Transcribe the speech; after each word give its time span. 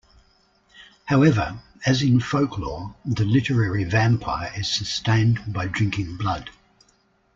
However, 1.05 1.59
as 1.85 2.01
in 2.01 2.21
folklore, 2.21 2.95
the 3.05 3.23
literary 3.23 3.83
vampire 3.83 4.51
is 4.57 4.67
sustained 4.67 5.53
by 5.53 5.67
drinking 5.67 6.17
blood. 6.17 6.49